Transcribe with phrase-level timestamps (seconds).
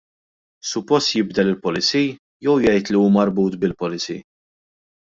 [0.69, 2.01] Suppost jibdel il-policy,
[2.47, 4.21] jew jgħid li hu marbut bil-policy?